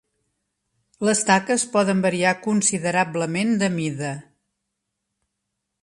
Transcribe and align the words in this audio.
Les 1.09 1.19
taques 1.27 1.65
poden 1.75 2.01
variar 2.07 2.33
considerablement 2.47 3.55
de 3.65 3.71
mida. 3.79 4.13